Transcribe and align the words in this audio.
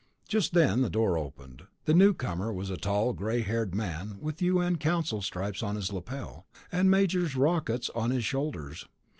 Just 0.27 0.55
then 0.55 0.81
the 0.81 0.89
door 0.89 1.15
opened. 1.15 1.67
The 1.85 1.93
newcomer 1.93 2.51
was 2.51 2.71
a 2.71 2.75
tall, 2.75 3.13
gray 3.13 3.41
haired 3.41 3.75
man 3.75 4.17
with 4.19 4.41
U.N. 4.41 4.77
Council 4.77 5.21
stripes 5.21 5.61
on 5.61 5.75
his 5.75 5.93
lapel, 5.93 6.47
and 6.71 6.89
major's 6.89 7.35
rockets 7.35 7.87
on 7.93 8.09
his 8.09 8.25
shoulders. 8.25 8.87